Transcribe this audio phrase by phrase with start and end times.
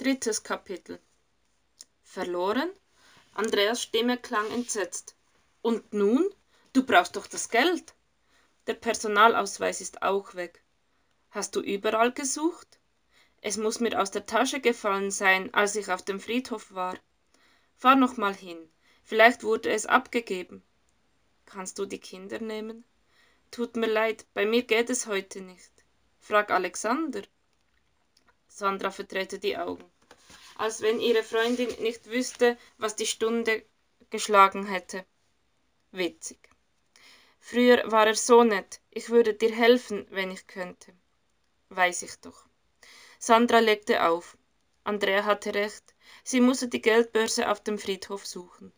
[0.00, 0.98] Drittes Kapitel
[2.02, 2.70] Verloren?
[3.34, 5.14] Andreas Stimme klang entsetzt.
[5.60, 6.26] Und nun?
[6.72, 7.92] Du brauchst doch das Geld.
[8.66, 10.64] Der Personalausweis ist auch weg.
[11.28, 12.80] Hast du überall gesucht?
[13.42, 16.98] Es muss mir aus der Tasche gefallen sein, als ich auf dem Friedhof war.
[17.76, 18.70] Fahr noch mal hin.
[19.04, 20.62] Vielleicht wurde es abgegeben.
[21.44, 22.86] Kannst du die Kinder nehmen?
[23.50, 25.84] Tut mir leid, bei mir geht es heute nicht.
[26.20, 27.20] Frag Alexander.
[28.60, 29.90] Sandra verdrehte die Augen,
[30.56, 33.64] als wenn ihre Freundin nicht wüsste, was die Stunde
[34.10, 35.06] geschlagen hätte.
[35.92, 36.50] Witzig.
[37.38, 40.92] Früher war er so nett, ich würde dir helfen, wenn ich könnte.
[41.70, 42.44] Weiß ich doch.
[43.18, 44.36] Sandra legte auf.
[44.84, 48.74] Andrea hatte recht, sie musste die Geldbörse auf dem Friedhof suchen.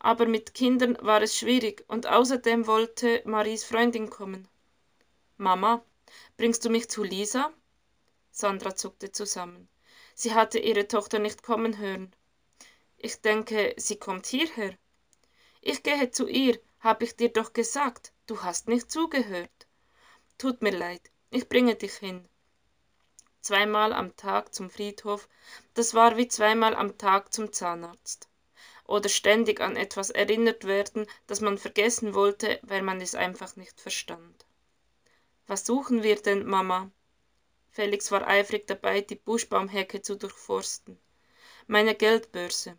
[0.00, 4.46] Aber mit Kindern war es schwierig und außerdem wollte Maries Freundin kommen.
[5.38, 5.82] Mama,
[6.36, 7.54] bringst du mich zu Lisa?
[8.36, 9.68] Sandra zuckte zusammen.
[10.16, 12.12] Sie hatte ihre Tochter nicht kommen hören.
[12.96, 14.76] Ich denke, sie kommt hierher.
[15.60, 18.12] Ich gehe zu ihr, hab ich dir doch gesagt.
[18.26, 19.68] Du hast nicht zugehört.
[20.36, 22.28] Tut mir leid, ich bringe dich hin.
[23.40, 25.28] Zweimal am Tag zum Friedhof,
[25.74, 28.28] das war wie zweimal am Tag zum Zahnarzt.
[28.84, 33.80] Oder ständig an etwas erinnert werden, das man vergessen wollte, weil man es einfach nicht
[33.80, 34.44] verstand.
[35.46, 36.90] Was suchen wir denn, Mama?
[37.74, 40.96] Felix war eifrig dabei, die Buschbaumhecke zu durchforsten.
[41.66, 42.78] Meine Geldbörse.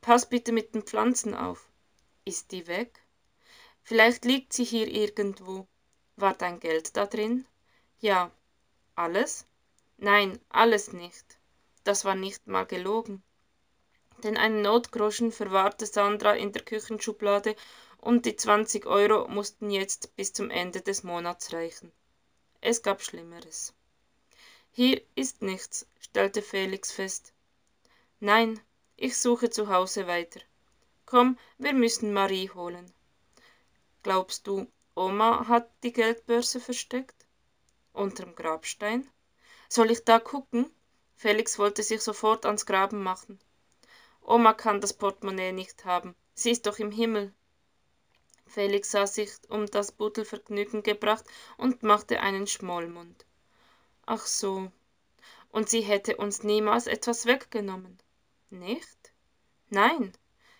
[0.00, 1.70] Pass bitte mit den Pflanzen auf.
[2.24, 3.00] Ist die weg?
[3.84, 5.68] Vielleicht liegt sie hier irgendwo.
[6.16, 7.46] War dein Geld da drin?
[8.00, 8.32] Ja.
[8.96, 9.46] Alles?
[9.98, 11.38] Nein, alles nicht.
[11.84, 13.22] Das war nicht mal gelogen.
[14.24, 17.54] Denn einen Notgroschen verwahrte Sandra in der Küchenschublade
[17.98, 21.92] und die 20 Euro mussten jetzt bis zum Ende des Monats reichen.
[22.60, 23.74] Es gab Schlimmeres.
[24.76, 27.32] Hier ist nichts, stellte Felix fest.
[28.18, 28.60] Nein,
[28.96, 30.40] ich suche zu Hause weiter.
[31.06, 32.92] Komm, wir müssen Marie holen.
[34.02, 37.14] Glaubst du, Oma hat die Geldbörse versteckt?
[37.92, 39.08] Unterm Grabstein?
[39.68, 40.68] Soll ich da gucken?
[41.14, 43.38] Felix wollte sich sofort ans Graben machen.
[44.22, 46.16] Oma kann das Portemonnaie nicht haben.
[46.34, 47.32] Sie ist doch im Himmel.
[48.48, 51.26] Felix sah sich um das Buddelvergnügen gebracht
[51.58, 53.24] und machte einen Schmollmund.
[54.06, 54.70] Ach so.
[55.50, 57.98] Und sie hätte uns niemals etwas weggenommen.
[58.50, 59.12] Nicht?
[59.70, 60.12] Nein.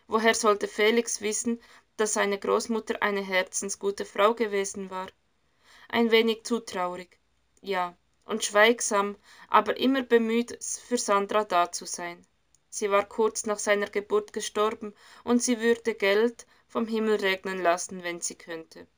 [0.07, 1.61] Woher sollte Felix wissen,
[1.97, 5.09] dass seine Großmutter eine herzensgute Frau gewesen war.
[5.89, 7.19] Ein wenig zu traurig,
[7.61, 9.17] ja, und schweigsam,
[9.49, 12.27] aber immer bemüht, für Sandra da zu sein.
[12.69, 18.03] Sie war kurz nach seiner Geburt gestorben, und sie würde Geld vom Himmel regnen lassen,
[18.03, 18.89] wenn sie könnte.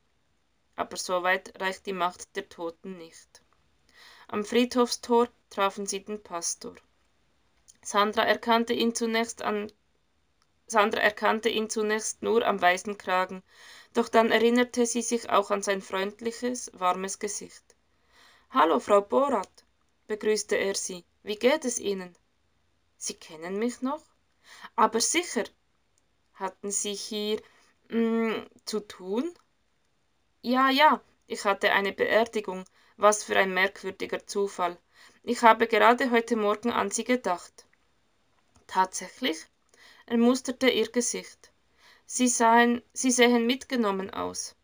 [0.75, 3.43] Aber so weit reicht die Macht der Toten nicht.
[4.27, 6.75] Am Friedhofstor trafen sie den Pastor.
[7.81, 9.71] Sandra erkannte ihn zunächst an
[10.69, 13.41] Sandra erkannte ihn zunächst nur am weißen Kragen,
[13.93, 17.63] doch dann erinnerte sie sich auch an sein freundliches, warmes Gesicht.
[18.49, 19.63] Hallo, Frau Borat,
[20.07, 21.05] begrüßte er sie.
[21.23, 22.17] Wie geht es Ihnen?
[22.97, 24.03] Sie kennen mich noch?
[24.75, 25.45] Aber sicher.
[26.33, 27.41] Hatten Sie hier
[27.89, 29.33] mh, mm, zu tun?
[30.41, 32.65] Ja, ja, ich hatte eine Beerdigung.
[32.97, 34.75] Was für ein merkwürdiger Zufall.
[35.21, 37.67] Ich habe gerade heute Morgen an Sie gedacht.
[38.65, 39.45] Tatsächlich?
[40.07, 41.51] Er musterte ihr Gesicht.
[42.07, 44.55] Sie, sahen, sie sehen mitgenommen aus.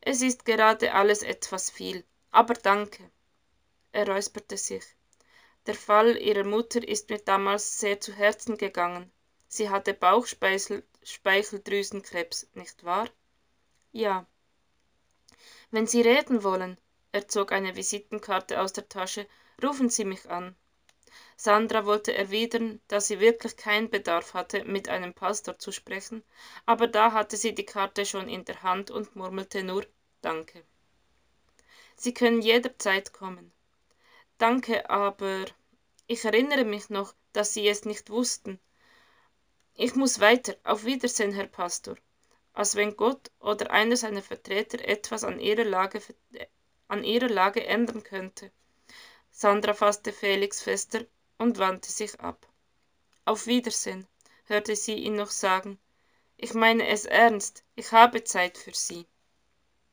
[0.00, 3.10] Es ist gerade alles etwas viel, aber danke.
[3.92, 4.84] Er räusperte sich.
[5.66, 9.12] Der Fall ihrer Mutter ist mir damals sehr zu Herzen gegangen.
[9.48, 13.10] Sie hatte Bauchspeicheldrüsenkrebs, nicht wahr?
[13.92, 14.26] Ja.
[15.70, 16.78] Wenn Sie reden wollen,
[17.16, 19.26] er zog eine Visitenkarte aus der Tasche,
[19.62, 20.54] rufen Sie mich an.
[21.38, 26.22] Sandra wollte erwidern, dass sie wirklich keinen Bedarf hatte, mit einem Pastor zu sprechen,
[26.64, 29.86] aber da hatte sie die Karte schon in der Hand und murmelte nur
[30.22, 30.62] Danke.
[31.94, 33.52] Sie können jederzeit kommen.
[34.38, 35.46] Danke, aber
[36.06, 38.58] ich erinnere mich noch, dass Sie es nicht wussten.
[39.74, 40.56] Ich muss weiter.
[40.64, 41.96] Auf Wiedersehen, Herr Pastor.
[42.52, 46.00] Als wenn Gott oder einer seiner Vertreter etwas an ihrer Lage,
[46.88, 48.50] an ihrer Lage ändern könnte.
[49.30, 51.04] Sandra fasste Felix fester
[51.38, 52.48] und wandte sich ab.
[53.24, 54.06] Auf Wiedersehen,
[54.44, 55.78] hörte sie ihn noch sagen.
[56.36, 59.06] Ich meine es ernst, ich habe Zeit für Sie.